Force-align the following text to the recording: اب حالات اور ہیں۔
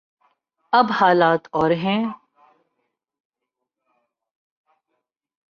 اب 0.73 0.85
حالات 0.91 1.47
اور 1.51 1.71
ہیں۔ 1.71 2.03